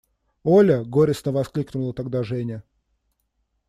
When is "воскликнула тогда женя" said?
1.31-2.63